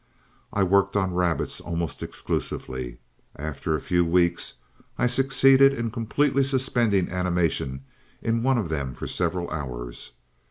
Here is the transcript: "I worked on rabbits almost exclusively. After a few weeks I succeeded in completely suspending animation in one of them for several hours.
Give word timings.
"I 0.51 0.63
worked 0.63 0.95
on 0.95 1.13
rabbits 1.13 1.61
almost 1.61 2.01
exclusively. 2.01 2.97
After 3.35 3.75
a 3.75 3.81
few 3.81 4.03
weeks 4.03 4.55
I 4.97 5.05
succeeded 5.05 5.73
in 5.73 5.91
completely 5.91 6.43
suspending 6.43 7.07
animation 7.09 7.83
in 8.19 8.41
one 8.41 8.57
of 8.57 8.69
them 8.69 8.95
for 8.95 9.05
several 9.05 9.47
hours. 9.51 10.13